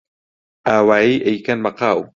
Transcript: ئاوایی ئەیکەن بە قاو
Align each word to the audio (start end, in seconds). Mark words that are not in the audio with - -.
ئاوایی 0.67 1.23
ئەیکەن 1.25 1.59
بە 1.65 1.71
قاو 1.79 1.99